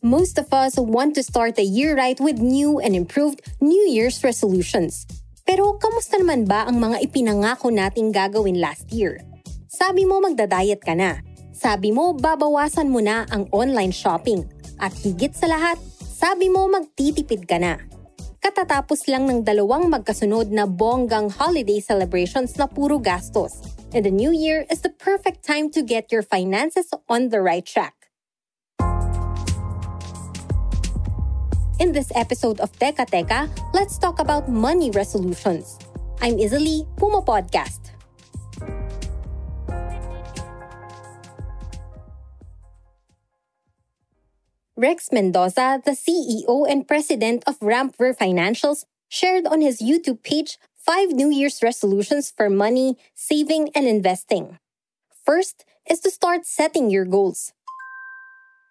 Most 0.00 0.40
of 0.40 0.48
us 0.48 0.80
want 0.80 1.12
to 1.20 1.22
start 1.22 1.60
the 1.60 1.62
year 1.62 1.92
right 1.92 2.16
with 2.16 2.40
new 2.40 2.80
and 2.80 2.96
improved 2.96 3.44
New 3.60 3.84
Year's 3.84 4.24
resolutions. 4.24 5.04
Pero 5.44 5.76
kamusta 5.76 6.16
naman 6.16 6.48
ba 6.48 6.64
ang 6.64 6.80
mga 6.80 7.04
ipinangako 7.04 7.68
nating 7.68 8.08
gagawin 8.08 8.64
last 8.64 8.88
year? 8.96 9.20
Sabi 9.68 10.08
mo 10.08 10.16
magda-diet 10.24 10.80
ka 10.80 10.96
na. 10.96 11.20
Sabi 11.52 11.92
mo 11.92 12.16
babawasan 12.16 12.88
mo 12.88 13.04
na 13.04 13.28
ang 13.28 13.44
online 13.52 13.92
shopping. 13.92 14.48
At 14.80 14.96
higit 14.96 15.36
sa 15.36 15.52
lahat, 15.52 15.76
sabi 16.00 16.48
mo 16.48 16.64
magtitipid 16.72 17.44
ka 17.44 17.60
na. 17.60 17.76
Katatapos 18.40 19.04
lang 19.04 19.28
ng 19.28 19.44
dalawang 19.44 19.92
magkasunod 19.92 20.48
na 20.48 20.64
bonggang 20.64 21.28
holiday 21.28 21.76
celebrations 21.76 22.56
na 22.56 22.64
puro 22.64 22.96
gastos. 22.96 23.60
And 23.92 24.08
the 24.08 24.14
new 24.14 24.32
year 24.32 24.64
is 24.72 24.80
the 24.80 24.96
perfect 24.96 25.44
time 25.44 25.68
to 25.76 25.84
get 25.84 26.08
your 26.08 26.24
finances 26.24 26.88
on 27.04 27.28
the 27.28 27.44
right 27.44 27.68
track. 27.68 27.99
In 31.80 31.96
this 31.96 32.12
episode 32.12 32.60
of 32.60 32.68
Teka 32.76 33.08
Teka, 33.08 33.48
let's 33.72 33.96
talk 33.96 34.20
about 34.20 34.52
money 34.52 34.92
resolutions. 34.92 35.80
I'm 36.20 36.36
Izali, 36.36 36.84
Puma 37.00 37.24
Podcast. 37.24 37.96
Rex 44.76 45.08
Mendoza, 45.08 45.80
the 45.80 45.96
CEO 45.96 46.68
and 46.68 46.84
president 46.84 47.44
of 47.48 47.56
Rampver 47.64 48.12
Financials, 48.12 48.84
shared 49.08 49.48
on 49.48 49.64
his 49.64 49.80
YouTube 49.80 50.22
page 50.22 50.60
five 50.76 51.16
New 51.16 51.32
Year's 51.32 51.64
resolutions 51.64 52.28
for 52.28 52.52
money, 52.52 53.00
saving, 53.16 53.72
and 53.74 53.88
investing. 53.88 54.60
First 55.24 55.64
is 55.88 56.00
to 56.00 56.10
start 56.10 56.44
setting 56.44 56.90
your 56.92 57.06
goals. 57.08 57.54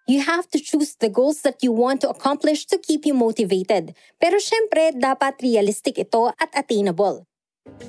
You 0.08 0.24
have 0.24 0.48
to 0.50 0.58
choose 0.58 0.96
the 0.96 1.08
goals 1.12 1.42
that 1.42 1.62
you 1.62 1.70
want 1.72 2.00
to 2.02 2.08
accomplish 2.08 2.66
to 2.72 2.78
keep 2.78 3.04
you 3.04 3.14
motivated. 3.14 3.92
Pero 4.16 4.40
syempre, 4.40 4.96
dapat 4.96 5.38
realistic 5.44 6.00
ito 6.00 6.32
at 6.40 6.50
attainable. 6.56 7.28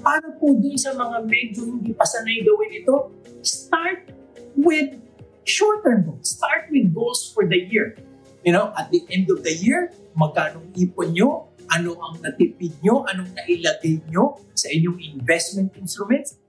Para 0.04 0.36
po 0.38 0.54
dun 0.54 0.76
sa 0.76 0.92
mga 0.94 1.24
medyo 1.26 1.66
hindi 1.66 1.96
pa 1.96 2.04
sanay 2.04 2.44
gawin 2.44 2.72
ito, 2.84 2.96
start 3.42 4.12
with 4.60 5.00
short-term 5.48 6.06
goals. 6.06 6.36
Start 6.36 6.70
with 6.70 6.92
goals 6.92 7.32
for 7.32 7.48
the 7.48 7.58
year. 7.58 7.98
You 8.44 8.54
know, 8.54 8.74
at 8.76 8.90
the 8.90 9.06
end 9.10 9.30
of 9.30 9.46
the 9.46 9.54
year, 9.54 9.94
magkano 10.18 10.62
ipon 10.74 11.14
nyo, 11.14 11.54
ano 11.72 11.96
ang 12.02 12.20
natipid 12.20 12.74
nyo, 12.84 13.08
anong 13.08 13.32
nailagay 13.38 14.04
nyo 14.12 14.36
sa 14.58 14.68
inyong 14.68 15.00
investment 15.16 15.72
instruments, 15.80 16.41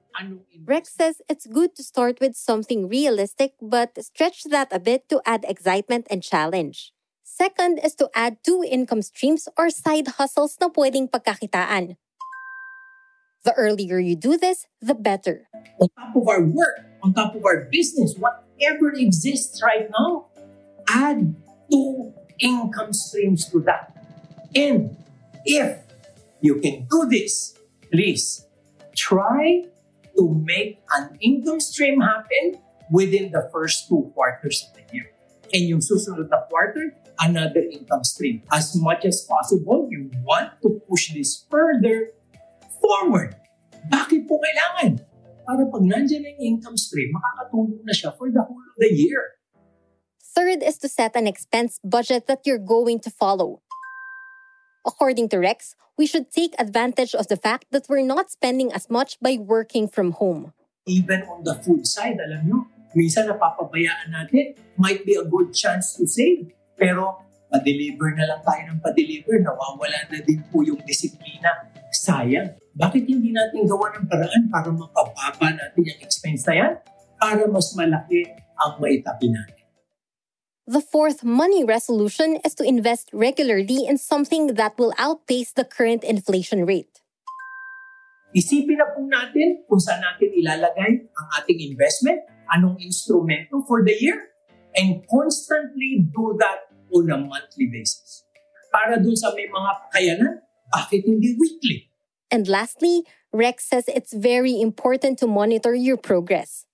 Rex 0.65 0.95
says 0.95 1.23
it's 1.29 1.47
good 1.47 1.75
to 1.77 1.83
start 1.83 2.21
with 2.21 2.37
something 2.37 2.89
realistic 2.89 3.55
but 3.61 3.97
stretch 4.05 4.45
that 4.45 4.69
a 4.71 4.79
bit 4.79 5.09
to 5.09 5.21
add 5.25 5.45
excitement 5.49 6.07
and 6.11 6.23
challenge. 6.23 6.93
Second 7.25 7.81
is 7.83 7.95
to 7.97 8.11
add 8.15 8.37
two 8.45 8.63
income 8.63 9.03
streams 9.03 9.49
or 9.57 9.71
side 9.71 10.21
hustles 10.21 10.59
na 10.61 10.69
pwedeng 10.69 11.09
pagkakitaan. 11.09 11.97
The 13.43 13.55
earlier 13.57 13.99
you 13.99 14.15
do 14.15 14.37
this, 14.37 14.69
the 14.81 14.95
better. 14.95 15.49
on 15.81 15.89
top 15.99 16.15
of 16.15 16.29
our 16.29 16.45
work, 16.45 16.87
on 17.03 17.15
top 17.15 17.35
of 17.35 17.45
our 17.45 17.67
business, 17.73 18.15
whatever 18.15 18.93
exists 18.95 19.63
right 19.63 19.91
now, 19.91 20.27
add 20.89 21.35
two 21.71 22.15
income 22.39 22.93
streams 22.93 23.49
to 23.51 23.61
that. 23.67 23.97
And 24.55 24.97
if 25.45 25.79
you 26.41 26.61
can 26.61 26.87
do 26.91 27.09
this, 27.09 27.59
please 27.91 28.47
try 28.95 29.67
to 30.17 30.35
make 30.45 30.83
an 30.97 31.17
income 31.21 31.61
stream 31.61 32.01
happen 32.01 32.61
within 32.91 33.33
the 33.33 33.49
first 33.53 33.89
two 33.89 34.11
quarters 34.15 34.69
of 34.69 34.77
the 34.77 34.85
year. 34.93 35.09
And 35.53 35.69
yung 35.69 35.85
susunod 35.85 36.33
na 36.33 36.49
quarter, 36.49 36.97
another 37.21 37.61
income 37.61 38.05
stream. 38.05 38.43
As 38.53 38.73
much 38.77 39.05
as 39.05 39.21
possible, 39.29 39.89
you 39.91 40.09
want 40.25 40.57
to 40.65 40.81
push 40.89 41.13
this 41.13 41.45
further 41.53 42.17
forward. 42.81 43.37
Bakit 43.93 44.29
po 44.29 44.41
kailangan? 44.41 45.05
Para 45.43 45.67
pag 45.69 45.83
nandyan 45.83 46.25
ang 46.25 46.39
income 46.39 46.79
stream, 46.79 47.13
makakatulong 47.13 47.83
na 47.85 47.93
siya 47.93 48.15
for 48.17 48.31
the 48.31 48.41
whole 48.41 48.63
of 48.63 48.77
the 48.79 48.89
year. 48.89 49.37
Third 50.33 50.65
is 50.65 50.81
to 50.81 50.89
set 50.89 51.13
an 51.13 51.29
expense 51.29 51.77
budget 51.85 52.25
that 52.25 52.49
you're 52.49 52.63
going 52.63 53.05
to 53.05 53.11
follow. 53.13 53.61
According 54.83 55.31
to 55.31 55.39
Rex, 55.39 55.79
we 55.95 56.11
should 56.11 56.35
take 56.35 56.59
advantage 56.59 57.15
of 57.15 57.31
the 57.31 57.39
fact 57.39 57.71
that 57.71 57.87
we're 57.87 58.03
not 58.03 58.35
spending 58.35 58.75
as 58.75 58.91
much 58.91 59.15
by 59.23 59.39
working 59.39 59.87
from 59.87 60.19
home. 60.19 60.51
Even 60.91 61.23
on 61.31 61.47
the 61.47 61.55
food 61.63 61.87
side, 61.87 62.19
alam 62.19 62.43
nyo, 62.43 62.67
minsan 62.99 63.31
napapabayaan 63.31 64.11
natin, 64.11 64.59
might 64.75 65.07
be 65.07 65.15
a 65.15 65.23
good 65.23 65.55
chance 65.55 65.95
to 65.95 66.03
save. 66.03 66.51
Pero 66.75 67.23
pa-deliver 67.47 68.11
na 68.19 68.27
lang 68.27 68.43
tayo 68.43 68.63
ng 68.75 68.83
pa-deliver, 68.83 69.39
nawawala 69.39 70.11
na 70.11 70.19
din 70.19 70.43
po 70.51 70.67
yung 70.67 70.83
disiplina. 70.83 71.71
Sayang. 71.95 72.59
Bakit 72.75 73.07
hindi 73.07 73.31
natin 73.31 73.69
gawa 73.71 73.95
ng 73.95 74.11
paraan 74.11 74.51
para 74.51 74.67
mapababa 74.75 75.47
natin 75.55 75.83
yung 75.87 76.01
expense 76.03 76.43
na 76.51 76.55
yan? 76.59 76.73
Para 77.23 77.47
mas 77.47 77.71
malaki 77.79 78.27
ang 78.59 78.83
maitabi 78.83 79.31
natin. 79.31 79.62
The 80.67 80.81
fourth 80.81 81.25
money 81.25 81.65
resolution 81.65 82.39
is 82.45 82.55
to 82.55 82.63
invest 82.63 83.11
regularly 83.13 83.83
in 83.83 83.99
something 83.99 84.55
that 84.55 84.79
will 84.79 84.95
outpace 84.97 85.51
the 85.51 85.65
current 85.65 86.05
inflation 86.07 86.63
rate. 86.63 87.03
Isipin 88.31 88.79
na 88.79 88.87
po 88.95 89.03
natin 89.03 89.67
kung 89.67 89.83
saan 89.83 90.07
natin 90.07 90.31
ilalagay 90.31 91.03
ang 91.03 91.29
ating 91.43 91.67
investment, 91.67 92.23
anong 92.55 92.79
instrumento 92.79 93.67
for 93.67 93.83
the 93.83 93.91
year, 93.99 94.31
and 94.79 95.03
constantly 95.11 96.07
do 96.15 96.39
that 96.39 96.71
on 96.95 97.11
a 97.11 97.19
monthly 97.19 97.67
basis. 97.67 98.23
Para 98.71 99.03
dun 99.03 99.19
sa 99.19 99.35
may 99.35 99.51
mga 99.51 99.71
kakayanan, 99.91 100.47
bakit 100.71 101.03
hindi 101.03 101.35
weekly? 101.43 101.91
And 102.31 102.47
lastly, 102.47 103.03
Rex 103.35 103.67
says 103.67 103.91
it's 103.91 104.15
very 104.15 104.63
important 104.63 105.19
to 105.21 105.27
monitor 105.27 105.75
your 105.75 105.99
progress. 105.99 106.71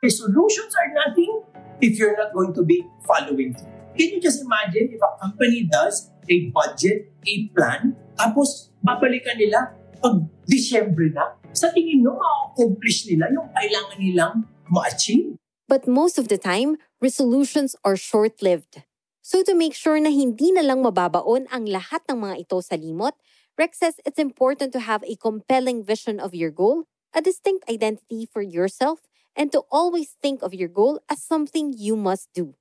Resolutions 0.00 0.72
are 0.80 0.88
nothing 0.96 1.44
if 1.84 2.00
you're 2.00 2.16
not 2.16 2.32
going 2.32 2.56
to 2.56 2.64
be 2.64 2.80
following 3.04 3.52
through. 3.52 3.68
Can 4.00 4.16
you 4.16 4.20
just 4.20 4.40
imagine 4.40 4.96
if 4.96 5.00
a 5.04 5.12
company 5.20 5.68
does 5.68 6.08
a 6.24 6.48
budget, 6.56 7.12
a 7.28 7.34
plan, 7.52 7.92
tapos 8.16 8.72
babalikan 8.80 9.36
nila 9.36 9.76
pag 10.00 10.24
Disyembre 10.48 11.12
na? 11.12 11.36
Sa 11.52 11.68
tingin 11.68 12.00
nyo, 12.00 12.16
ma-accomplish 12.16 13.12
nila 13.12 13.28
yung 13.28 13.52
kailangan 13.52 13.98
nilang 14.00 14.34
ma-achieve? 14.72 15.36
But 15.68 15.84
most 15.84 16.16
of 16.16 16.32
the 16.32 16.40
time, 16.40 16.80
resolutions 17.04 17.76
are 17.84 18.00
short-lived. 18.00 18.80
So 19.20 19.44
to 19.44 19.52
make 19.52 19.76
sure 19.76 20.00
na 20.00 20.08
hindi 20.08 20.48
na 20.48 20.64
lang 20.64 20.80
mababaon 20.80 21.44
ang 21.52 21.68
lahat 21.68 22.08
ng 22.08 22.24
mga 22.24 22.48
ito 22.48 22.56
sa 22.64 22.80
limot, 22.80 23.20
Rex 23.60 23.76
says 23.76 24.00
it's 24.08 24.16
important 24.16 24.72
to 24.72 24.80
have 24.80 25.04
a 25.04 25.12
compelling 25.20 25.84
vision 25.84 26.16
of 26.16 26.32
your 26.32 26.48
goal, 26.48 26.88
a 27.12 27.20
distinct 27.20 27.68
identity 27.68 28.24
for 28.24 28.40
yourself, 28.40 29.04
and 29.40 29.48
to 29.56 29.64
always 29.72 30.12
think 30.20 30.44
of 30.44 30.52
your 30.52 30.68
goal 30.68 31.00
as 31.08 31.24
something 31.24 31.72
you 31.72 31.96
must 31.96 32.28
do. 32.36 32.52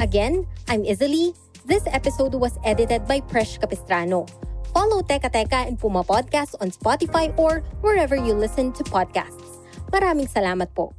Again, 0.00 0.48
I'm 0.66 0.82
Izali. 0.88 1.36
This 1.68 1.84
episode 1.92 2.32
was 2.32 2.56
edited 2.64 3.04
by 3.04 3.20
Presh 3.20 3.60
Capistrano. 3.60 4.24
Follow 4.72 5.04
Teka 5.04 5.28
Teka 5.28 5.68
and 5.68 5.76
Puma 5.76 6.02
Podcast 6.02 6.56
on 6.64 6.72
Spotify 6.72 7.28
or 7.36 7.60
wherever 7.84 8.16
you 8.16 8.32
listen 8.32 8.72
to 8.72 8.82
podcasts. 8.88 9.60
Maraming 9.92 10.26
salamat 10.32 10.72
po. 10.72 10.96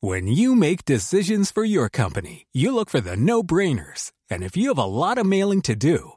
When 0.00 0.24
you 0.24 0.56
make 0.56 0.88
decisions 0.88 1.52
for 1.52 1.60
your 1.60 1.92
company, 1.92 2.48
you 2.56 2.72
look 2.72 2.88
for 2.88 3.04
the 3.04 3.20
no 3.20 3.44
brainers. 3.44 4.16
And 4.32 4.40
if 4.40 4.56
you 4.56 4.72
have 4.72 4.80
a 4.80 4.88
lot 4.88 5.20
of 5.20 5.28
mailing 5.28 5.60
to 5.68 5.76
do, 5.76 6.16